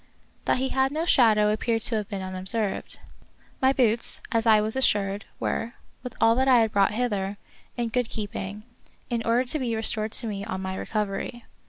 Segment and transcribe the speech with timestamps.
[0.45, 2.99] That he had no shadow appeared to have been unobserved.
[3.61, 7.37] My boots, as I was assured, were, with all that I had brought hither,
[7.77, 8.63] in good keeping,
[9.11, 11.45] in order to be restored to me on my recovery.